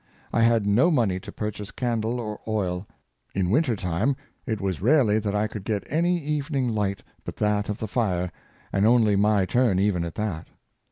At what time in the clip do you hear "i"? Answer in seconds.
0.33-0.41, 5.35-5.45